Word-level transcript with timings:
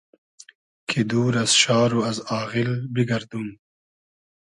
کی 0.87 1.01
دور 1.11 1.33
از 1.37 1.55
شار 1.55 1.95
و 1.95 2.03
از 2.03 2.21
آغیل 2.21 2.87
بیگئردوم 2.93 3.47